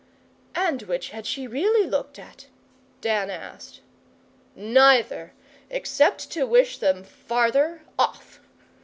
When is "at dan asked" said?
2.17-3.81